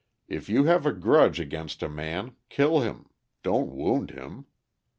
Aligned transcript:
If 0.27 0.49
you 0.49 0.63
have 0.63 0.87
a 0.87 0.93
grudge 0.93 1.39
against 1.39 1.83
a 1.83 1.87
man, 1.87 2.35
kill 2.49 2.79
him; 2.79 3.05
don't 3.43 3.69
wound 3.71 4.09
him. 4.09 4.47